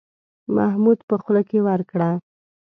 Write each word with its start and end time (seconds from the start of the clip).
محمود 0.55 0.99
په 1.09 1.15
خوله 1.21 1.41
کې 1.49 1.59
ورکړه. 1.67 2.09